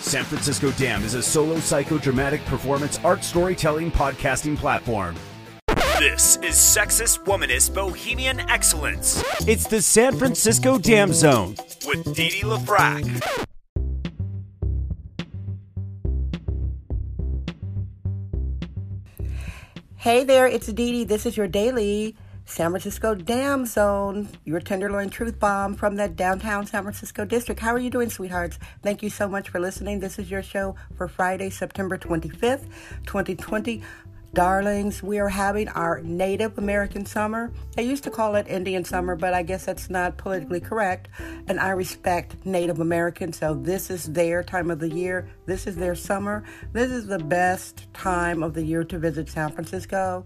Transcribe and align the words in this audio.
San 0.00 0.24
Francisco 0.24 0.70
Dam 0.72 1.04
is 1.04 1.14
a 1.14 1.22
solo 1.22 1.56
psychodramatic 1.56 2.42
performance 2.46 2.98
art 3.04 3.22
storytelling 3.22 3.92
podcasting 3.92 4.56
platform. 4.56 5.14
This 5.98 6.36
is 6.36 6.54
sexist, 6.54 7.24
womanist, 7.26 7.74
bohemian 7.74 8.40
excellence. 8.40 9.22
It's 9.46 9.66
the 9.66 9.82
San 9.82 10.16
Francisco 10.16 10.78
Dam 10.78 11.12
Zone 11.12 11.54
with 11.86 12.14
Didi 12.14 12.40
LaFrac. 12.40 13.46
Hey 19.96 20.24
there, 20.24 20.46
it's 20.46 20.66
Dee 20.68 21.04
This 21.04 21.26
is 21.26 21.36
your 21.36 21.46
daily 21.46 22.16
San 22.50 22.70
Francisco 22.70 23.14
Dam 23.14 23.64
Zone, 23.64 24.28
your 24.44 24.58
Tenderloin 24.58 25.08
Truth 25.08 25.38
Bomb 25.38 25.76
from 25.76 25.94
the 25.94 26.08
downtown 26.08 26.66
San 26.66 26.82
Francisco 26.82 27.24
district. 27.24 27.60
How 27.60 27.72
are 27.72 27.78
you 27.78 27.90
doing, 27.90 28.10
sweethearts? 28.10 28.58
Thank 28.82 29.04
you 29.04 29.08
so 29.08 29.28
much 29.28 29.48
for 29.50 29.60
listening. 29.60 30.00
This 30.00 30.18
is 30.18 30.32
your 30.32 30.42
show 30.42 30.74
for 30.96 31.06
Friday, 31.06 31.50
September 31.50 31.96
25th, 31.96 32.66
2020. 33.06 33.84
Darlings, 34.32 35.02
we 35.02 35.18
are 35.18 35.28
having 35.28 35.68
our 35.70 36.00
Native 36.02 36.56
American 36.56 37.04
summer. 37.04 37.52
They 37.74 37.82
used 37.82 38.04
to 38.04 38.10
call 38.10 38.36
it 38.36 38.46
Indian 38.46 38.84
summer, 38.84 39.16
but 39.16 39.34
I 39.34 39.42
guess 39.42 39.64
that's 39.64 39.90
not 39.90 40.18
politically 40.18 40.60
correct. 40.60 41.08
And 41.48 41.58
I 41.58 41.70
respect 41.70 42.36
Native 42.44 42.78
Americans, 42.78 43.38
so 43.38 43.54
this 43.54 43.90
is 43.90 44.12
their 44.12 44.44
time 44.44 44.70
of 44.70 44.78
the 44.78 44.88
year. 44.88 45.28
This 45.46 45.66
is 45.66 45.74
their 45.74 45.96
summer. 45.96 46.44
This 46.72 46.92
is 46.92 47.06
the 47.06 47.18
best 47.18 47.92
time 47.92 48.44
of 48.44 48.54
the 48.54 48.64
year 48.64 48.84
to 48.84 48.98
visit 48.98 49.28
San 49.28 49.50
Francisco. 49.50 50.24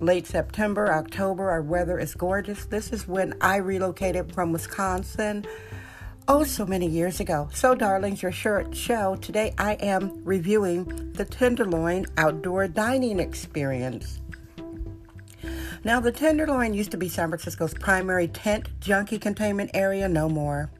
Late 0.00 0.26
September, 0.26 0.90
October, 0.90 1.50
our 1.50 1.60
weather 1.60 1.98
is 1.98 2.14
gorgeous. 2.14 2.64
This 2.64 2.90
is 2.90 3.06
when 3.06 3.34
I 3.42 3.56
relocated 3.56 4.32
from 4.32 4.50
Wisconsin 4.50 5.44
oh 6.26 6.42
so 6.42 6.64
many 6.64 6.86
years 6.86 7.20
ago. 7.20 7.50
So, 7.52 7.74
darlings, 7.74 8.22
your 8.22 8.32
short 8.32 8.74
show. 8.74 9.16
Today 9.16 9.52
I 9.58 9.74
am 9.74 10.24
reviewing 10.24 11.12
the 11.12 11.26
Tenderloin 11.26 12.06
outdoor 12.16 12.66
dining 12.66 13.20
experience. 13.20 14.22
Now, 15.84 16.00
the 16.00 16.12
Tenderloin 16.12 16.72
used 16.72 16.92
to 16.92 16.96
be 16.96 17.10
San 17.10 17.28
Francisco's 17.28 17.74
primary 17.74 18.28
tent 18.28 18.70
junkie 18.80 19.18
containment 19.18 19.70
area, 19.74 20.08
no 20.08 20.30
more. 20.30 20.70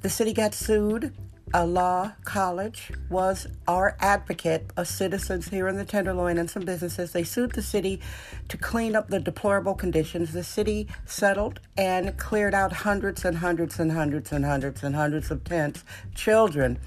The 0.00 0.08
city 0.08 0.32
got 0.32 0.54
sued 0.54 1.12
law 1.60 2.12
college 2.24 2.90
was 3.10 3.46
our 3.68 3.94
advocate 4.00 4.70
of 4.76 4.88
citizens 4.88 5.48
here 5.48 5.68
in 5.68 5.76
the 5.76 5.84
Tenderloin 5.84 6.38
and 6.38 6.48
some 6.48 6.64
businesses. 6.64 7.12
They 7.12 7.24
sued 7.24 7.52
the 7.52 7.62
city 7.62 8.00
to 8.48 8.56
clean 8.56 8.96
up 8.96 9.08
the 9.08 9.20
deplorable 9.20 9.74
conditions. 9.74 10.32
The 10.32 10.44
city 10.44 10.88
settled 11.04 11.60
and 11.76 12.16
cleared 12.16 12.54
out 12.54 12.72
hundreds 12.72 13.24
and 13.24 13.36
hundreds 13.36 13.78
and 13.78 13.92
hundreds 13.92 14.32
and 14.32 14.44
hundreds 14.44 14.82
and 14.82 14.94
hundreds 14.94 15.30
of 15.30 15.44
tents. 15.44 15.84
Children. 16.14 16.78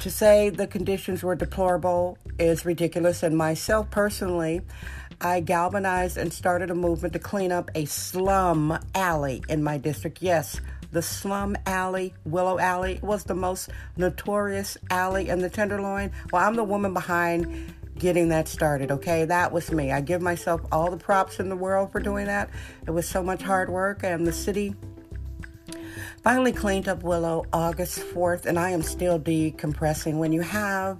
To 0.00 0.10
say 0.10 0.50
the 0.50 0.66
conditions 0.66 1.22
were 1.22 1.36
deplorable 1.36 2.18
is 2.38 2.64
ridiculous, 2.64 3.22
and 3.22 3.36
myself 3.36 3.88
personally, 3.90 4.62
I 5.22 5.38
galvanized 5.38 6.16
and 6.16 6.32
started 6.32 6.70
a 6.70 6.74
movement 6.74 7.12
to 7.12 7.20
clean 7.20 7.52
up 7.52 7.70
a 7.76 7.84
slum 7.84 8.76
alley 8.92 9.44
in 9.48 9.62
my 9.62 9.78
district. 9.78 10.20
Yes, 10.20 10.60
the 10.90 11.00
slum 11.00 11.56
alley, 11.64 12.12
Willow 12.24 12.58
Alley, 12.58 12.98
was 13.02 13.22
the 13.22 13.34
most 13.34 13.70
notorious 13.96 14.76
alley 14.90 15.28
in 15.28 15.38
the 15.38 15.48
Tenderloin. 15.48 16.10
Well, 16.32 16.44
I'm 16.44 16.56
the 16.56 16.64
woman 16.64 16.92
behind 16.92 17.72
getting 17.96 18.30
that 18.30 18.48
started, 18.48 18.90
okay? 18.90 19.24
That 19.24 19.52
was 19.52 19.70
me. 19.70 19.92
I 19.92 20.00
give 20.00 20.20
myself 20.20 20.60
all 20.72 20.90
the 20.90 20.96
props 20.96 21.38
in 21.38 21.48
the 21.48 21.56
world 21.56 21.92
for 21.92 22.00
doing 22.00 22.26
that. 22.26 22.50
It 22.84 22.90
was 22.90 23.08
so 23.08 23.22
much 23.22 23.42
hard 23.42 23.70
work, 23.70 24.02
and 24.02 24.26
the 24.26 24.32
city 24.32 24.74
finally 26.24 26.52
cleaned 26.52 26.88
up 26.88 27.04
Willow 27.04 27.46
August 27.52 28.00
4th, 28.00 28.44
and 28.44 28.58
I 28.58 28.70
am 28.70 28.82
still 28.82 29.20
decompressing. 29.20 30.18
When 30.18 30.32
you 30.32 30.42
have 30.42 30.98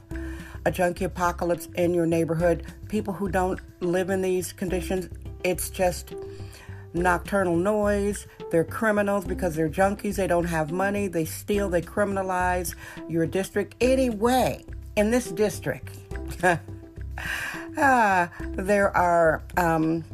a 0.65 0.71
junkie 0.71 1.05
apocalypse 1.05 1.69
in 1.75 1.95
your 1.95 2.07
neighborhood, 2.07 2.65
people 2.89 3.15
who 3.15 3.29
don't 3.29 3.61
live 3.81 4.11
in 4.11 4.23
these 4.23 4.53
conditions, 4.53 5.09
it's 5.45 5.71
just 5.71 6.15
nocturnal 6.95 7.57
noise. 7.57 8.27
They're 8.51 8.65
criminals 8.65 9.25
because 9.25 9.55
they're 9.55 9.69
junkies. 9.69 10.17
They 10.17 10.27
don't 10.27 10.45
have 10.45 10.73
money. 10.73 11.09
They 11.09 11.25
steal. 11.25 11.69
They 11.69 11.83
criminalize 11.83 12.75
your 13.09 13.27
district. 13.27 13.75
Anyway, 13.81 14.65
in 14.97 15.11
this 15.11 15.31
district, 15.31 15.99
ah, 17.77 18.31
there 18.41 18.95
are 18.97 19.43
um, 19.57 20.05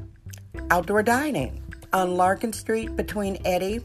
outdoor 0.70 1.02
dining 1.02 1.62
on 1.92 2.16
Larkin 2.16 2.52
Street 2.52 2.94
between 2.96 3.38
Eddy 3.44 3.80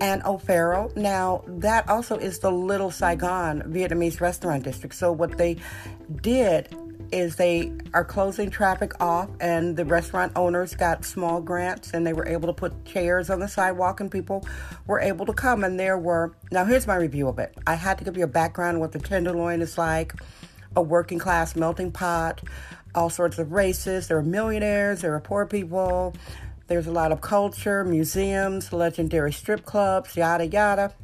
and 0.00 0.22
O'Farrell. 0.24 0.92
Now, 0.96 1.42
that 1.46 1.88
also 1.88 2.16
is 2.16 2.38
the 2.38 2.50
Little 2.50 2.90
Saigon 2.90 3.62
Vietnamese 3.62 4.20
restaurant 4.20 4.64
district. 4.64 4.94
So, 4.94 5.12
what 5.12 5.38
they 5.38 5.56
did 6.22 6.74
is 7.12 7.36
they 7.36 7.72
are 7.94 8.04
closing 8.04 8.50
traffic 8.50 8.92
off 9.00 9.30
and 9.40 9.76
the 9.76 9.84
restaurant 9.84 10.32
owners 10.36 10.74
got 10.74 11.04
small 11.04 11.40
grants 11.40 11.92
and 11.94 12.06
they 12.06 12.12
were 12.12 12.26
able 12.26 12.46
to 12.46 12.52
put 12.52 12.84
chairs 12.84 13.30
on 13.30 13.40
the 13.40 13.48
sidewalk 13.48 14.00
and 14.00 14.10
people 14.10 14.46
were 14.86 15.00
able 15.00 15.24
to 15.24 15.32
come 15.32 15.64
and 15.64 15.78
there 15.80 15.98
were 15.98 16.34
now 16.50 16.64
here's 16.64 16.86
my 16.86 16.96
review 16.96 17.28
of 17.28 17.38
it 17.38 17.54
i 17.66 17.74
had 17.74 17.96
to 17.98 18.04
give 18.04 18.16
you 18.16 18.24
a 18.24 18.28
background 18.28 18.78
what 18.78 18.92
the 18.92 18.98
tenderloin 18.98 19.62
is 19.62 19.78
like 19.78 20.12
a 20.76 20.82
working 20.82 21.18
class 21.18 21.56
melting 21.56 21.90
pot 21.90 22.42
all 22.94 23.08
sorts 23.08 23.38
of 23.38 23.52
races 23.52 24.08
there 24.08 24.18
are 24.18 24.22
millionaires 24.22 25.00
there 25.00 25.14
are 25.14 25.20
poor 25.20 25.46
people 25.46 26.14
there's 26.68 26.86
a 26.86 26.92
lot 26.92 27.10
of 27.12 27.20
culture 27.20 27.84
museums 27.84 28.72
legendary 28.72 29.32
strip 29.32 29.64
clubs 29.64 30.16
yada 30.16 30.46
yada 30.46 30.94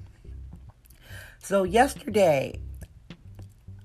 so 1.39 1.65
yesterday 1.65 2.59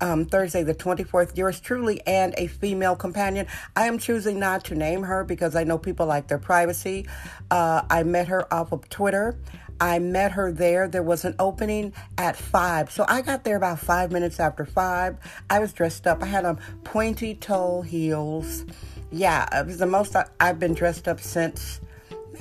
um, 0.01 0.25
Thursday, 0.25 0.63
the 0.63 0.73
24th, 0.73 1.37
yours 1.37 1.59
truly, 1.59 2.01
and 2.07 2.33
a 2.37 2.47
female 2.47 2.95
companion. 2.95 3.47
I 3.75 3.87
am 3.87 3.97
choosing 3.97 4.39
not 4.39 4.63
to 4.65 4.75
name 4.75 5.03
her 5.03 5.23
because 5.23 5.55
I 5.55 5.63
know 5.63 5.77
people 5.77 6.05
like 6.05 6.27
their 6.27 6.39
privacy. 6.39 7.07
Uh, 7.51 7.81
I 7.89 8.03
met 8.03 8.27
her 8.29 8.51
off 8.53 8.71
of 8.71 8.87
Twitter. 8.89 9.37
I 9.81 9.99
met 9.99 10.33
her 10.33 10.51
there. 10.51 10.87
There 10.87 11.03
was 11.03 11.23
an 11.23 11.35
opening 11.39 11.93
at 12.17 12.35
five. 12.35 12.91
So 12.91 13.05
I 13.07 13.21
got 13.21 13.43
there 13.43 13.55
about 13.55 13.79
five 13.79 14.11
minutes 14.11 14.39
after 14.39 14.65
five. 14.65 15.17
I 15.49 15.59
was 15.59 15.71
dressed 15.73 16.05
up. 16.05 16.21
I 16.21 16.25
had 16.25 16.45
on 16.45 16.59
pointy 16.83 17.35
toe 17.35 17.81
heels. 17.81 18.65
Yeah, 19.11 19.47
it 19.51 19.65
was 19.65 19.77
the 19.77 19.85
most 19.85 20.15
I, 20.15 20.25
I've 20.39 20.59
been 20.59 20.73
dressed 20.73 21.07
up 21.07 21.19
since 21.19 21.79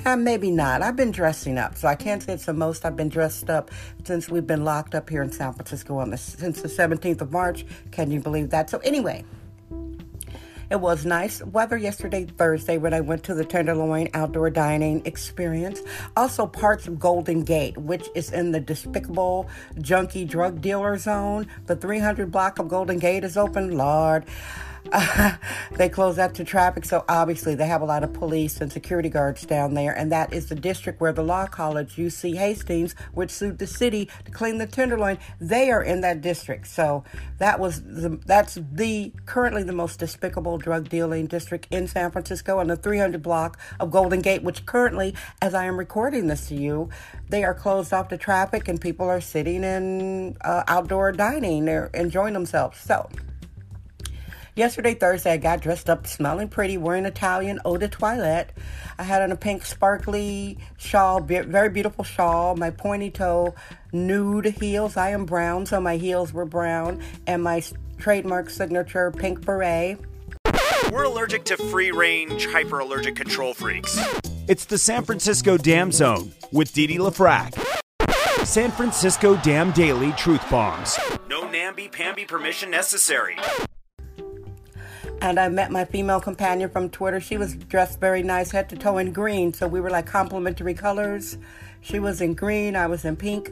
uh, 0.05 0.15
maybe 0.15 0.49
not. 0.49 0.81
I've 0.81 0.95
been 0.95 1.11
dressing 1.11 1.57
up, 1.57 1.75
so 1.75 1.87
I 1.87 1.95
can't 1.95 2.23
say 2.23 2.33
it's 2.33 2.45
the 2.45 2.53
most 2.53 2.85
I've 2.85 2.95
been 2.95 3.09
dressed 3.09 3.49
up 3.49 3.69
since 4.03 4.29
we've 4.29 4.47
been 4.47 4.63
locked 4.63 4.95
up 4.95 5.09
here 5.09 5.21
in 5.21 5.31
San 5.31 5.53
Francisco 5.53 5.97
on 5.97 6.11
the 6.11 6.17
since 6.17 6.61
the 6.61 6.69
17th 6.69 7.21
of 7.21 7.31
March. 7.31 7.65
Can 7.91 8.11
you 8.11 8.19
believe 8.19 8.51
that? 8.51 8.69
So 8.69 8.77
anyway, 8.79 9.25
it 10.69 10.79
was 10.79 11.05
nice 11.05 11.43
weather 11.43 11.75
yesterday, 11.75 12.25
Thursday, 12.25 12.77
when 12.77 12.93
I 12.93 13.01
went 13.01 13.23
to 13.23 13.33
the 13.33 13.43
Tenderloin 13.43 14.07
outdoor 14.13 14.51
dining 14.51 15.05
experience. 15.05 15.81
Also, 16.15 16.45
parts 16.45 16.87
of 16.87 16.99
Golden 16.99 17.43
Gate, 17.43 17.75
which 17.77 18.07
is 18.13 18.31
in 18.31 18.51
the 18.51 18.59
despicable 18.59 19.49
junkie 19.81 20.25
drug 20.25 20.61
dealer 20.61 20.97
zone. 20.97 21.47
The 21.65 21.75
300 21.75 22.31
block 22.31 22.59
of 22.59 22.69
Golden 22.69 22.99
Gate 22.99 23.23
is 23.23 23.35
open. 23.35 23.75
Lord. 23.75 24.25
they 25.77 25.89
close 25.89 26.15
that 26.15 26.33
to 26.35 26.43
traffic, 26.43 26.85
so 26.85 27.03
obviously 27.07 27.55
they 27.55 27.67
have 27.67 27.81
a 27.81 27.85
lot 27.85 28.03
of 28.03 28.13
police 28.13 28.61
and 28.61 28.71
security 28.71 29.09
guards 29.09 29.45
down 29.45 29.73
there, 29.73 29.93
and 29.93 30.11
that 30.11 30.33
is 30.33 30.49
the 30.49 30.55
district 30.55 30.99
where 30.99 31.13
the 31.13 31.23
law 31.23 31.45
college, 31.45 31.95
UC 31.95 32.35
Hastings, 32.35 32.95
which 33.13 33.29
sued 33.31 33.59
the 33.59 33.67
city 33.67 34.09
to 34.25 34.31
clean 34.31 34.57
the 34.57 34.65
Tenderloin, 34.65 35.17
they 35.39 35.69
are 35.71 35.83
in 35.83 36.01
that 36.01 36.21
district. 36.21 36.67
So 36.67 37.03
that 37.37 37.59
was 37.59 37.81
the, 37.81 38.19
that's 38.25 38.57
the 38.71 39.11
currently 39.25 39.63
the 39.63 39.73
most 39.73 39.99
despicable 39.99 40.57
drug 40.57 40.89
dealing 40.89 41.27
district 41.27 41.67
in 41.69 41.87
San 41.87 42.11
Francisco 42.11 42.59
on 42.59 42.67
the 42.67 42.75
300 42.75 43.21
block 43.21 43.59
of 43.79 43.91
Golden 43.91 44.21
Gate, 44.21 44.43
which 44.43 44.65
currently, 44.65 45.13
as 45.41 45.53
I 45.53 45.65
am 45.65 45.77
recording 45.77 46.27
this 46.27 46.47
to 46.47 46.55
you, 46.55 46.89
they 47.29 47.43
are 47.43 47.53
closed 47.53 47.93
off 47.93 48.07
to 48.09 48.17
traffic 48.17 48.67
and 48.67 48.79
people 48.79 49.07
are 49.07 49.21
sitting 49.21 49.63
in 49.63 50.37
uh, 50.41 50.63
outdoor 50.67 51.11
dining, 51.11 51.65
they're 51.65 51.91
enjoying 51.93 52.33
themselves. 52.33 52.79
So 52.79 53.09
Yesterday, 54.59 54.93
Thursday, 54.93 55.31
I 55.31 55.37
got 55.37 55.61
dressed 55.61 55.89
up, 55.89 56.05
smelling 56.05 56.49
pretty, 56.49 56.77
wearing 56.77 57.05
Italian 57.05 57.61
eau 57.63 57.77
de 57.77 57.87
toilette. 57.87 58.51
I 58.97 59.03
had 59.03 59.21
on 59.21 59.31
a 59.31 59.37
pink 59.37 59.63
sparkly 59.63 60.57
shawl, 60.77 61.21
very 61.21 61.69
beautiful 61.69 62.03
shawl, 62.03 62.57
my 62.57 62.69
pointy 62.69 63.09
toe, 63.09 63.55
nude 63.93 64.47
heels. 64.47 64.97
I 64.97 65.11
am 65.11 65.25
brown, 65.25 65.65
so 65.65 65.79
my 65.79 65.95
heels 65.95 66.33
were 66.33 66.43
brown, 66.43 67.01
and 67.25 67.41
my 67.41 67.63
trademark 67.99 68.49
signature 68.49 69.11
pink 69.11 69.45
beret. 69.45 69.97
We're 70.91 71.05
allergic 71.05 71.45
to 71.45 71.55
free 71.55 71.91
range, 71.91 72.45
hyperallergic 72.47 73.15
control 73.15 73.53
freaks. 73.53 73.97
It's 74.49 74.65
the 74.65 74.77
San 74.77 75.05
Francisco 75.05 75.55
Dam 75.55 75.93
Zone 75.93 76.33
with 76.51 76.73
Didi 76.73 76.97
LaFrac. 76.97 77.55
San 78.45 78.71
Francisco 78.71 79.37
Dam 79.37 79.71
Daily 79.71 80.11
Truth 80.17 80.43
Bombs. 80.51 80.99
No 81.29 81.49
namby-pamby 81.49 82.25
permission 82.25 82.69
necessary. 82.69 83.37
And 85.21 85.39
I 85.39 85.49
met 85.49 85.71
my 85.71 85.85
female 85.85 86.21
companion 86.21 86.69
from 86.69 86.89
Twitter. 86.89 87.19
She 87.19 87.37
was 87.37 87.55
dressed 87.55 87.99
very 87.99 88.23
nice, 88.23 88.51
head 88.51 88.69
to 88.69 88.77
toe 88.77 88.97
in 88.97 89.11
green. 89.11 89.53
So 89.53 89.67
we 89.67 89.81
were 89.81 89.89
like 89.89 90.05
complementary 90.05 90.73
colors. 90.73 91.37
She 91.81 91.99
was 91.99 92.21
in 92.21 92.33
green, 92.33 92.75
I 92.75 92.87
was 92.87 93.05
in 93.05 93.15
pink. 93.15 93.51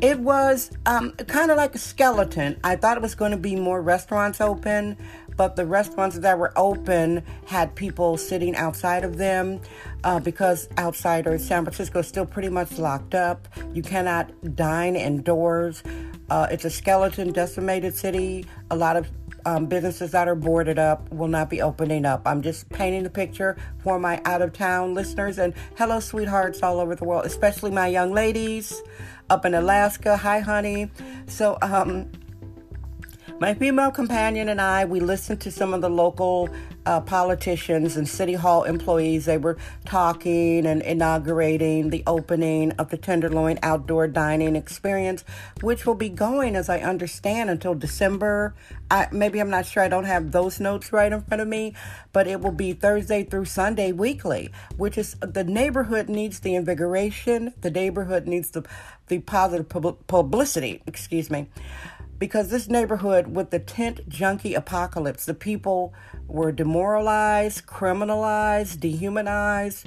It 0.00 0.18
was 0.18 0.70
um, 0.84 1.12
kind 1.12 1.50
of 1.50 1.56
like 1.56 1.74
a 1.74 1.78
skeleton. 1.78 2.58
I 2.62 2.76
thought 2.76 2.96
it 2.96 3.02
was 3.02 3.14
going 3.14 3.30
to 3.30 3.36
be 3.36 3.56
more 3.56 3.80
restaurants 3.80 4.40
open, 4.40 4.96
but 5.36 5.56
the 5.56 5.64
restaurants 5.64 6.18
that 6.18 6.38
were 6.38 6.52
open 6.56 7.22
had 7.46 7.74
people 7.74 8.16
sitting 8.16 8.54
outside 8.56 9.04
of 9.04 9.16
them 9.16 9.60
uh, 10.04 10.20
because 10.20 10.68
outsiders, 10.76 11.46
San 11.46 11.64
Francisco 11.64 12.00
is 12.00 12.08
still 12.08 12.26
pretty 12.26 12.48
much 12.48 12.78
locked 12.78 13.14
up. 13.14 13.48
You 13.72 13.82
cannot 13.82 14.54
dine 14.54 14.96
indoors. 14.96 15.82
Uh, 16.28 16.46
it's 16.50 16.64
a 16.64 16.70
skeleton 16.70 17.32
decimated 17.32 17.94
city. 17.94 18.46
A 18.70 18.76
lot 18.76 18.96
of 18.96 19.08
um, 19.46 19.66
businesses 19.66 20.10
that 20.10 20.26
are 20.26 20.34
boarded 20.34 20.78
up 20.78 21.10
will 21.12 21.28
not 21.28 21.48
be 21.48 21.62
opening 21.62 22.04
up. 22.04 22.22
I'm 22.26 22.42
just 22.42 22.68
painting 22.68 23.04
the 23.04 23.10
picture 23.10 23.56
for 23.78 23.98
my 23.98 24.20
out 24.24 24.42
of 24.42 24.52
town 24.52 24.92
listeners 24.92 25.38
and 25.38 25.54
hello, 25.78 26.00
sweethearts 26.00 26.62
all 26.62 26.80
over 26.80 26.96
the 26.96 27.04
world, 27.04 27.24
especially 27.26 27.70
my 27.70 27.86
young 27.86 28.12
ladies 28.12 28.82
up 29.30 29.44
in 29.44 29.54
Alaska. 29.54 30.16
Hi, 30.16 30.40
honey. 30.40 30.90
So, 31.28 31.58
um, 31.62 32.10
my 33.38 33.52
female 33.52 33.90
companion 33.90 34.48
and 34.48 34.60
I, 34.60 34.86
we 34.86 34.98
listened 34.98 35.42
to 35.42 35.50
some 35.50 35.74
of 35.74 35.82
the 35.82 35.90
local 35.90 36.48
uh, 36.86 37.00
politicians 37.00 37.96
and 37.96 38.08
city 38.08 38.32
hall 38.32 38.64
employees. 38.64 39.26
They 39.26 39.36
were 39.36 39.58
talking 39.84 40.64
and 40.64 40.80
inaugurating 40.80 41.90
the 41.90 42.02
opening 42.06 42.72
of 42.72 42.88
the 42.88 42.96
Tenderloin 42.96 43.58
outdoor 43.62 44.08
dining 44.08 44.56
experience, 44.56 45.22
which 45.60 45.84
will 45.84 45.94
be 45.94 46.08
going, 46.08 46.56
as 46.56 46.70
I 46.70 46.78
understand, 46.78 47.50
until 47.50 47.74
December. 47.74 48.54
I, 48.90 49.08
maybe 49.12 49.38
I'm 49.38 49.50
not 49.50 49.66
sure. 49.66 49.82
I 49.82 49.88
don't 49.88 50.04
have 50.04 50.32
those 50.32 50.58
notes 50.58 50.90
right 50.92 51.12
in 51.12 51.20
front 51.20 51.42
of 51.42 51.48
me, 51.48 51.74
but 52.14 52.26
it 52.26 52.40
will 52.40 52.52
be 52.52 52.72
Thursday 52.72 53.22
through 53.22 53.44
Sunday 53.44 53.92
weekly, 53.92 54.50
which 54.78 54.96
is 54.96 55.14
the 55.20 55.44
neighborhood 55.44 56.08
needs 56.08 56.40
the 56.40 56.54
invigoration. 56.54 57.52
The 57.60 57.70
neighborhood 57.70 58.26
needs 58.26 58.50
the 58.50 58.64
the 59.08 59.20
positive 59.20 59.68
publicity. 59.68 60.82
Excuse 60.86 61.30
me 61.30 61.48
because 62.18 62.48
this 62.50 62.68
neighborhood 62.68 63.28
with 63.28 63.50
the 63.50 63.58
tent 63.58 64.08
junkie 64.08 64.54
apocalypse, 64.54 65.26
the 65.26 65.34
people 65.34 65.94
were 66.26 66.52
demoralized, 66.52 67.66
criminalized, 67.66 68.80
dehumanized. 68.80 69.86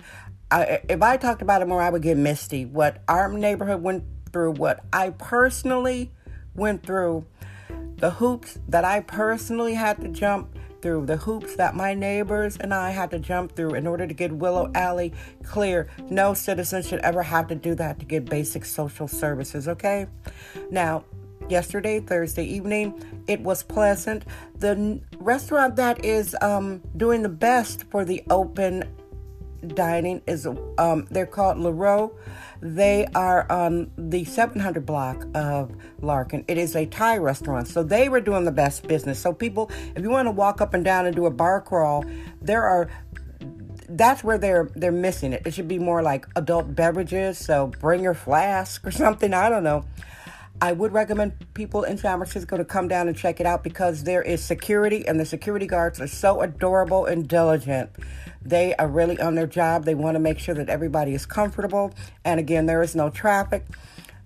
I, 0.51 0.81
if 0.89 1.01
I 1.01 1.17
talked 1.17 1.41
about 1.41 1.61
it 1.61 1.67
more, 1.67 1.81
I 1.81 1.89
would 1.89 2.01
get 2.01 2.17
misty. 2.17 2.65
What 2.65 3.03
our 3.07 3.31
neighborhood 3.31 3.81
went 3.81 4.03
through, 4.31 4.53
what 4.53 4.83
I 4.91 5.11
personally 5.11 6.11
went 6.55 6.85
through, 6.85 7.25
the 7.97 8.11
hoops 8.11 8.59
that 8.67 8.85
I 8.85 9.01
personally 9.01 9.73
had 9.73 9.99
to 10.01 10.07
jump 10.07 10.55
through, 10.81 11.05
the 11.05 11.17
hoops 11.17 11.55
that 11.57 11.75
my 11.75 11.93
neighbors 11.93 12.57
and 12.57 12.73
I 12.73 12.91
had 12.91 13.11
to 13.11 13.19
jump 13.19 13.55
through 13.55 13.73
in 13.73 13.85
order 13.85 14.07
to 14.07 14.13
get 14.13 14.31
Willow 14.31 14.71
Alley 14.75 15.13
clear. 15.43 15.89
No 16.09 16.33
citizen 16.33 16.81
should 16.81 16.99
ever 16.99 17.21
have 17.21 17.47
to 17.47 17.55
do 17.55 17.75
that 17.75 17.99
to 17.99 18.05
get 18.05 18.25
basic 18.25 18.65
social 18.65 19.07
services, 19.07 19.67
okay? 19.67 20.07
Now, 20.71 21.03
yesterday, 21.49 21.99
Thursday 21.99 22.45
evening. 22.45 23.23
It 23.27 23.41
was 23.41 23.63
pleasant. 23.63 24.25
The 24.57 25.01
restaurant 25.19 25.75
that 25.77 26.03
is 26.03 26.35
um, 26.41 26.81
doing 26.97 27.21
the 27.21 27.29
best 27.29 27.85
for 27.89 28.05
the 28.05 28.23
open 28.29 28.83
dining 29.67 30.21
is 30.27 30.47
um, 30.77 31.07
they're 31.11 31.25
called 31.25 31.57
Lers 31.57 31.75
Ros. 31.75 32.11
They 32.61 33.05
are 33.15 33.49
on 33.51 33.91
the 33.97 34.25
700 34.25 34.85
block 34.85 35.25
of 35.33 35.71
Larkin. 36.01 36.43
It 36.47 36.57
is 36.57 36.75
a 36.75 36.85
Thai 36.85 37.17
restaurant, 37.17 37.67
so 37.67 37.83
they 37.83 38.09
were 38.09 38.21
doing 38.21 38.45
the 38.45 38.51
best 38.51 38.87
business. 38.87 39.19
So 39.19 39.33
people, 39.33 39.71
if 39.95 40.01
you 40.01 40.09
want 40.09 40.27
to 40.27 40.31
walk 40.31 40.61
up 40.61 40.73
and 40.73 40.83
down 40.83 41.05
and 41.05 41.15
do 41.15 41.25
a 41.25 41.31
bar 41.31 41.61
crawl, 41.61 42.03
there 42.41 42.63
are 42.63 42.89
that's 43.91 44.23
where 44.23 44.37
they're 44.37 44.69
they're 44.75 44.91
missing 44.91 45.33
it. 45.33 45.41
It 45.45 45.53
should 45.53 45.67
be 45.67 45.79
more 45.79 46.03
like 46.03 46.25
adult 46.35 46.75
beverages. 46.75 47.37
So 47.37 47.67
bring 47.67 48.03
your 48.03 48.13
flask 48.13 48.85
or 48.85 48.91
something. 48.91 49.33
I 49.33 49.49
don't 49.49 49.63
know. 49.63 49.85
I 50.61 50.73
would 50.73 50.91
recommend 50.91 51.53
people 51.53 51.83
in 51.83 51.97
San 51.97 52.17
Francisco 52.17 52.57
to 52.57 52.65
come 52.65 52.89
down 52.89 53.07
and 53.07 53.15
check 53.15 53.39
it 53.39 53.45
out 53.45 53.63
because 53.63 54.03
there 54.03 54.21
is 54.21 54.43
security 54.43 55.07
and 55.07 55.17
the 55.17 55.25
security 55.25 55.65
guards 55.65 56.01
are 56.01 56.07
so 56.07 56.41
adorable 56.41 57.05
and 57.05 57.25
diligent. 57.25 57.91
They 58.41 58.75
are 58.75 58.87
really 58.87 59.17
on 59.21 59.35
their 59.35 59.47
job. 59.47 59.85
They 59.85 59.95
want 59.95 60.15
to 60.15 60.19
make 60.19 60.37
sure 60.37 60.55
that 60.55 60.67
everybody 60.67 61.13
is 61.13 61.25
comfortable. 61.25 61.93
And 62.25 62.41
again, 62.41 62.65
there 62.65 62.81
is 62.81 62.93
no 62.93 63.09
traffic. 63.09 63.65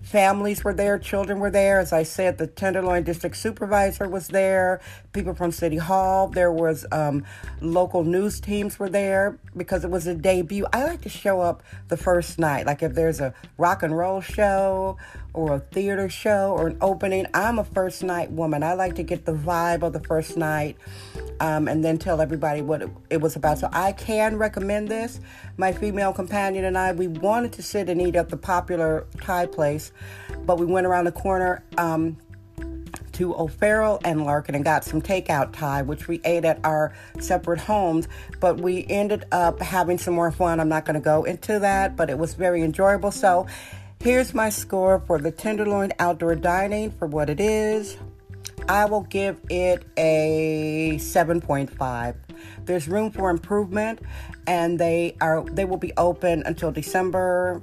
Families 0.03 0.63
were 0.63 0.73
there, 0.73 0.99
children 0.99 1.39
were 1.39 1.49
there. 1.49 1.79
As 1.79 1.93
I 1.93 2.03
said, 2.03 2.37
the 2.37 2.45
Tenderloin 2.45 3.03
District 3.03 3.35
Supervisor 3.35 4.07
was 4.07 4.27
there, 4.27 4.81
people 5.13 5.33
from 5.33 5.51
City 5.51 5.77
Hall. 5.77 6.27
There 6.27 6.51
was 6.51 6.85
um, 6.91 7.25
local 7.61 8.03
news 8.03 8.39
teams 8.39 8.77
were 8.77 8.89
there 8.89 9.39
because 9.55 9.85
it 9.85 9.89
was 9.89 10.05
a 10.05 10.13
debut. 10.13 10.65
I 10.73 10.83
like 10.83 11.01
to 11.01 11.09
show 11.09 11.39
up 11.39 11.63
the 11.87 11.97
first 11.97 12.37
night, 12.37 12.65
like 12.65 12.83
if 12.83 12.93
there's 12.93 13.21
a 13.21 13.33
rock 13.57 13.81
and 13.81 13.97
roll 13.97 14.19
show 14.19 14.97
or 15.33 15.55
a 15.55 15.59
theater 15.59 16.09
show 16.09 16.51
or 16.51 16.67
an 16.67 16.77
opening. 16.81 17.25
I'm 17.33 17.57
a 17.57 17.63
first 17.63 18.03
night 18.03 18.31
woman. 18.31 18.61
I 18.63 18.73
like 18.73 18.95
to 18.95 19.03
get 19.03 19.25
the 19.25 19.33
vibe 19.33 19.81
of 19.81 19.93
the 19.93 19.99
first 19.99 20.37
night 20.37 20.77
um, 21.39 21.67
and 21.67 21.83
then 21.83 21.97
tell 21.97 22.21
everybody 22.21 22.61
what 22.61 22.83
it, 22.83 22.89
it, 23.09 23.21
was 23.21 23.35
about. 23.35 23.57
So 23.57 23.69
I 23.71 23.93
can 23.93 24.37
recommend 24.37 24.89
this. 24.89 25.19
My 25.57 25.71
female 25.71 26.13
companion 26.13 26.65
and 26.65 26.77
I, 26.77 26.91
we 26.91 27.07
wanted 27.07 27.53
to 27.53 27.63
sit 27.63 27.89
and 27.89 28.01
eat 28.01 28.15
at 28.15 28.29
the 28.29 28.37
popular 28.37 29.07
Thai 29.21 29.47
place, 29.47 29.91
but 30.45 30.59
we 30.59 30.65
went 30.65 30.85
around 30.85 31.05
the 31.05 31.11
corner 31.11 31.63
um, 31.77 32.17
to 33.13 33.35
O'Farrell 33.35 33.99
and 34.03 34.25
Larkin 34.25 34.55
and 34.55 34.63
got 34.63 34.83
some 34.83 35.01
takeout 35.01 35.53
Thai, 35.53 35.83
which 35.83 36.07
we 36.07 36.19
ate 36.25 36.45
at 36.45 36.59
our 36.63 36.93
separate 37.19 37.59
homes. 37.59 38.07
But 38.39 38.59
we 38.59 38.85
ended 38.89 39.25
up 39.31 39.61
having 39.61 39.97
some 39.97 40.13
more 40.13 40.31
fun. 40.31 40.59
I'm 40.59 40.69
not 40.69 40.85
going 40.85 40.95
to 40.95 40.99
go 40.99 41.23
into 41.23 41.59
that, 41.59 41.95
but 41.95 42.09
it 42.09 42.17
was 42.17 42.33
very 42.33 42.63
enjoyable. 42.63 43.11
So 43.11 43.47
here's 44.01 44.33
my 44.33 44.49
score 44.49 44.99
for 45.05 45.19
the 45.19 45.31
Tenderloin 45.31 45.91
Outdoor 45.99 46.35
Dining 46.35 46.91
for 46.91 47.07
what 47.07 47.29
it 47.29 47.39
is. 47.39 47.97
I 48.67 48.85
will 48.85 49.01
give 49.01 49.39
it 49.49 49.85
a 49.97 50.95
7.5. 50.97 52.15
There's 52.65 52.87
room 52.87 53.11
for 53.11 53.29
improvement 53.29 53.99
and 54.47 54.79
they 54.79 55.15
are 55.21 55.43
they 55.43 55.65
will 55.65 55.77
be 55.77 55.93
open 55.97 56.43
until 56.45 56.71
December 56.71 57.61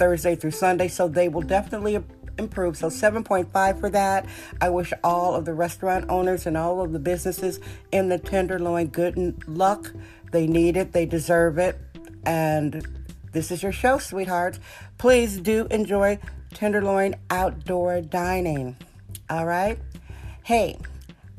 Thursday 0.00 0.34
through 0.34 0.52
Sunday, 0.52 0.88
so 0.88 1.08
they 1.08 1.28
will 1.28 1.42
definitely 1.42 2.02
improve. 2.38 2.74
So 2.78 2.88
7.5 2.88 3.78
for 3.78 3.90
that. 3.90 4.24
I 4.58 4.70
wish 4.70 4.94
all 5.04 5.34
of 5.34 5.44
the 5.44 5.52
restaurant 5.52 6.06
owners 6.08 6.46
and 6.46 6.56
all 6.56 6.80
of 6.80 6.92
the 6.92 6.98
businesses 6.98 7.60
in 7.92 8.08
the 8.08 8.18
Tenderloin 8.18 8.86
good 8.86 9.46
luck. 9.46 9.92
They 10.32 10.46
need 10.46 10.78
it, 10.78 10.92
they 10.92 11.04
deserve 11.04 11.58
it. 11.58 11.78
And 12.24 12.82
this 13.32 13.50
is 13.50 13.62
your 13.62 13.72
show, 13.72 13.98
sweethearts. 13.98 14.58
Please 14.96 15.38
do 15.38 15.66
enjoy 15.70 16.18
Tenderloin 16.54 17.16
outdoor 17.28 18.00
dining. 18.00 18.76
All 19.28 19.44
right? 19.44 19.78
Hey, 20.44 20.78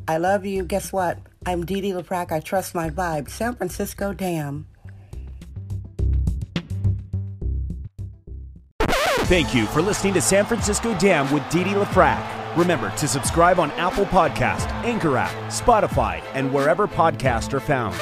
I 0.07 0.17
love 0.17 0.45
you. 0.45 0.65
Guess 0.65 0.93
what? 0.93 1.17
I'm 1.47 1.65
Didi 1.65 1.93
LaFrac. 1.93 2.31
I 2.31 2.39
trust 2.39 2.75
my 2.75 2.91
vibe. 2.91 3.27
San 3.27 3.55
Francisco 3.55 4.13
Dam. 4.13 4.67
Thank 9.31 9.55
you 9.55 9.65
for 9.67 9.81
listening 9.81 10.13
to 10.15 10.21
San 10.21 10.43
Francisco 10.43 10.93
Dam 10.97 11.31
with 11.31 11.49
Didi 11.49 11.69
LaFrac. 11.69 12.57
Remember 12.57 12.89
to 12.97 13.07
subscribe 13.07 13.61
on 13.61 13.71
Apple 13.71 14.03
Podcast, 14.03 14.69
Anchor 14.83 15.15
app, 15.15 15.31
Spotify, 15.49 16.21
and 16.33 16.53
wherever 16.53 16.85
podcasts 16.85 17.53
are 17.53 17.61
found. 17.61 17.95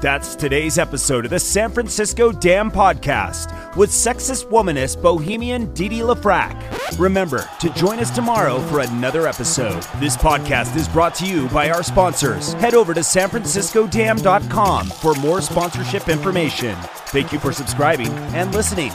That's 0.00 0.34
today's 0.34 0.78
episode 0.78 1.26
of 1.26 1.30
the 1.30 1.38
San 1.38 1.70
Francisco 1.70 2.32
Dam 2.32 2.70
Podcast 2.70 3.76
with 3.76 3.90
sexist 3.90 4.48
womanist 4.48 5.02
bohemian 5.02 5.74
Didi 5.74 5.98
LaFrac. 5.98 6.98
Remember 6.98 7.46
to 7.60 7.68
join 7.74 7.98
us 7.98 8.10
tomorrow 8.10 8.60
for 8.60 8.80
another 8.80 9.26
episode. 9.26 9.82
This 9.96 10.16
podcast 10.16 10.74
is 10.74 10.88
brought 10.88 11.14
to 11.16 11.26
you 11.26 11.50
by 11.50 11.68
our 11.68 11.82
sponsors. 11.82 12.54
Head 12.54 12.72
over 12.72 12.94
to 12.94 13.00
sanfranciscodam.com 13.00 14.86
for 14.86 15.14
more 15.16 15.42
sponsorship 15.42 16.08
information. 16.08 16.76
Thank 17.08 17.30
you 17.30 17.38
for 17.38 17.52
subscribing 17.52 18.08
and 18.32 18.54
listening. 18.54 18.92